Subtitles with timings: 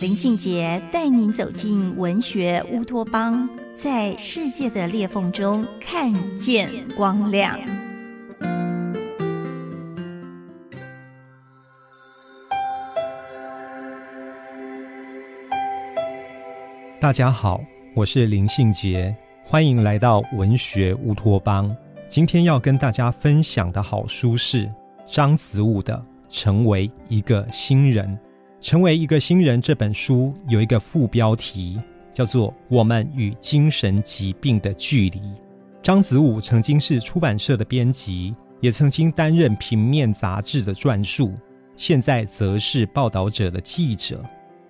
[0.00, 3.46] 林信杰带您走进文学乌托邦。
[3.74, 7.58] 在世界的裂缝中看见光亮。
[16.98, 17.60] 大家好，
[17.94, 21.76] 我是林信杰，欢迎来到文学乌托邦。
[22.08, 24.66] 今天要跟大家分享的好书是
[25.04, 26.02] 张子武的
[26.34, 28.08] 《成为一个新人》。
[28.60, 31.78] 《成为一个新人》这本书有一个副标题。
[32.12, 35.20] 叫做《我们与精神疾病的距离》。
[35.80, 41.32] 张子武曾经是出版社的编辑，也曾经担任平面杂志的撰述，
[41.76, 44.22] 现在则是报道者的记者。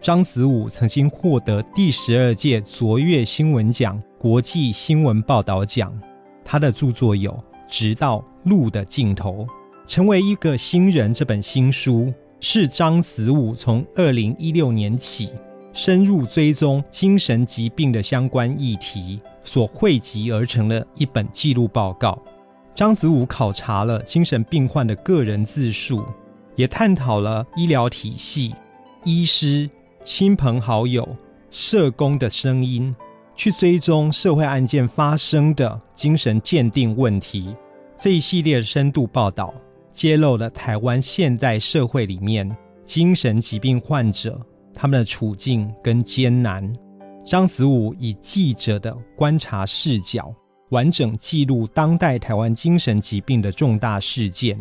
[0.00, 5.96] 张子武曾经获得第十二届卓越新闻奖国际新闻报道奖。
[6.44, 7.30] 他的著作有
[7.68, 9.44] 《直到路的尽头》，
[9.86, 11.12] 成为一个新人。
[11.12, 15.30] 这本新书是张子武从二零一六年起。
[15.72, 22.18] 深入追踪精神疾病的相关议题，所汇集而成的一本记录报告。
[22.74, 26.02] 张子武考察了精神病患的个人自述，
[26.54, 28.54] 也探讨了医疗体系、
[29.04, 29.68] 医师、
[30.02, 31.06] 亲朋好友、
[31.50, 32.96] 社工的声音，
[33.34, 37.54] 去追踪社会案件发生的精神鉴定问题。
[37.98, 39.52] 这一系列深度报道，
[39.96, 42.46] 揭露了台湾现代社会里面
[42.84, 44.38] 精神疾病患者。
[44.74, 46.70] 他们的处境跟艰难，
[47.24, 50.30] 张子武以记者的观察视角，
[50.68, 54.54] 完整记录当代台湾精神疾病的重大事件。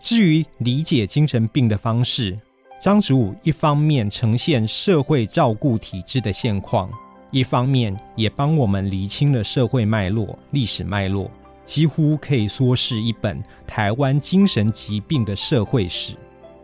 [0.00, 2.34] 至于理解精神病的方式，
[2.80, 6.90] 张子武一方面呈现社会照顾体制的现况，
[7.30, 11.30] 一方面也帮我们厘清了社会脉络、历史脉络，
[11.68, 16.14] 几乎可以说是一本台湾精神疾病的社会史。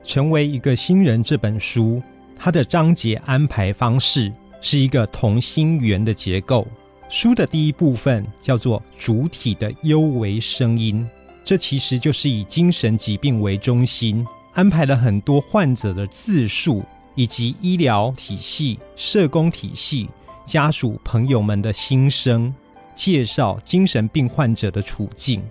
[0.02, 2.02] 成为一个新人这本书。
[2.36, 6.66] 它的章节安排方式是一个同心圆的结构。
[7.08, 11.06] 书的第一部分叫做“主体的幽微声音”，
[11.44, 16.82] 这其实就是以精神疾病为中心，安排了很多患者的自述，
[17.14, 20.08] 以及医疗体系、社工体系、
[20.44, 22.52] 家属朋友们的心声，
[22.94, 25.42] 介绍精神病患者的处境。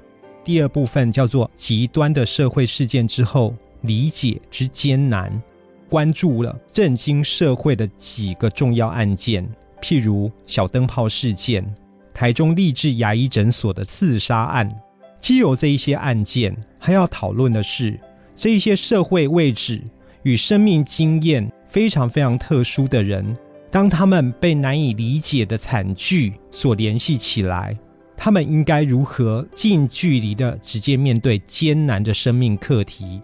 [0.44, 5.32] 第二部分叫做“极端的社会事件之后理解之艰难”。
[5.90, 9.48] 关注了震惊社会的几个重要案件，
[9.80, 11.64] 譬如小灯泡事件、
[12.14, 14.68] 台中励志牙医诊所的刺杀案。
[15.20, 18.00] 既有这一些案件，还要讨论的是
[18.34, 19.82] 这一些社会位置
[20.24, 23.38] 与生命经验非常非常特殊的人，
[23.74, 27.76] 当他们被难以理解的惨剧所联系起来，
[28.16, 33.20] 他们应该如何近距离的直接面对艰难的生命课题？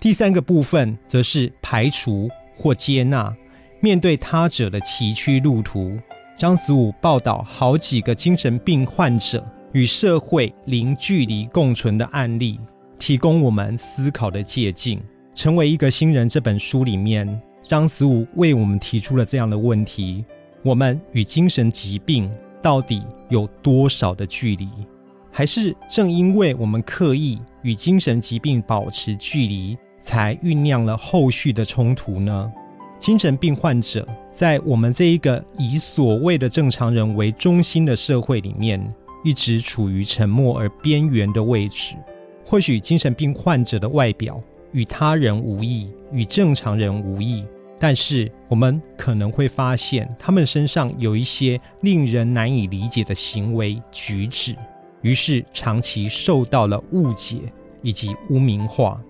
[0.00, 3.30] 第三个部分则是排除或接纳
[3.80, 5.92] 面对他者的崎岖路途。
[6.38, 9.44] 张子武报道好几个精神病患者
[9.74, 12.58] 与社会零距离共存的案例，
[12.98, 14.98] 提供我们思考的借鉴。
[15.34, 20.24] 成为一个新人这本书里面，张子武为我们提出了这样的问题：
[20.62, 24.68] 我们与精神疾病到底有多少的距离？
[25.30, 29.78] 还是正因为我们刻意与精神疾病保持距离？
[30.00, 32.50] 才酝酿了后续的冲突呢？
[32.98, 38.82] 精神病患者在我们这一个以所谓的正常人为中心的社会里面，
[39.22, 41.96] 一直处于沉默而边缘的位置。
[42.44, 47.44] 或许精神病患者的外表与他人无异，与正常人无异，
[47.78, 54.54] 但是我们可能会发现他们身上有一些令人难以理解的行为举止，
[55.02, 57.38] 于是长期受到了误解
[57.82, 59.00] 以及污名化。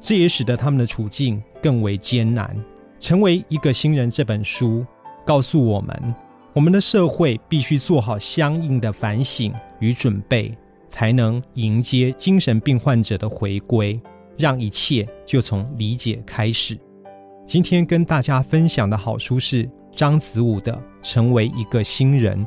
[0.00, 2.56] 这也使得他们的处境更为艰难。
[3.00, 4.84] 成为一个新人这本书
[5.24, 6.14] 告诉我们，
[6.52, 10.52] 我们的社会必须做好相应的反省与准备，
[10.88, 14.00] 才能迎接精神病患者的回归。
[14.38, 16.78] 让一切就从理解开始。
[17.44, 22.46] 今天跟大家分享的好书是张子武的《成为一个新人》。